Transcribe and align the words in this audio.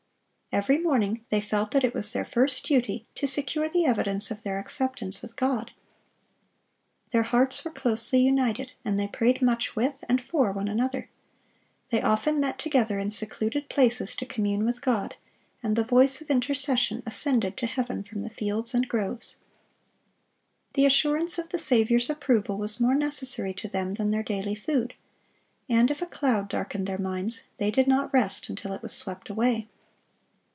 Every 0.53 0.77
morning 0.79 1.23
they 1.29 1.39
felt 1.39 1.71
that 1.71 1.85
it 1.85 1.93
was 1.93 2.11
their 2.11 2.25
first 2.25 2.65
duty 2.65 3.07
to 3.15 3.25
secure 3.25 3.69
the 3.69 3.85
evidence 3.85 4.31
of 4.31 4.43
their 4.43 4.59
acceptance 4.59 5.21
with 5.21 5.37
God. 5.37 5.71
Their 7.11 7.23
hearts 7.23 7.63
were 7.63 7.71
closely 7.71 8.19
united, 8.19 8.73
and 8.83 8.99
they 8.99 9.07
prayed 9.07 9.41
much 9.41 9.77
with 9.77 10.03
and 10.09 10.21
for 10.21 10.51
one 10.51 10.67
another. 10.67 11.09
They 11.89 12.01
often 12.01 12.41
met 12.41 12.59
together 12.59 12.99
in 12.99 13.11
secluded 13.11 13.69
places 13.69 14.13
to 14.17 14.25
commune 14.25 14.65
with 14.65 14.81
God, 14.81 15.15
and 15.63 15.77
the 15.77 15.85
voice 15.85 16.19
of 16.19 16.29
intercession 16.29 17.01
ascended 17.05 17.55
to 17.55 17.65
heaven 17.65 18.03
from 18.03 18.21
the 18.21 18.29
fields 18.29 18.73
and 18.73 18.89
groves. 18.89 19.37
The 20.73 20.85
assurance 20.85 21.39
of 21.39 21.47
the 21.47 21.59
Saviour's 21.59 22.09
approval 22.09 22.57
was 22.57 22.77
more 22.81 22.95
necessary 22.95 23.53
to 23.53 23.69
them 23.69 23.93
than 23.93 24.11
their 24.11 24.21
daily 24.21 24.55
food; 24.55 24.95
and 25.69 25.89
if 25.89 26.01
a 26.01 26.05
cloud 26.05 26.49
darkened 26.49 26.87
their 26.87 26.99
minds, 26.99 27.43
they 27.57 27.71
did 27.71 27.87
not 27.87 28.11
rest 28.11 28.49
until 28.49 28.73
it 28.73 28.81
was 28.81 28.91
swept 28.91 29.29
away. 29.29 29.69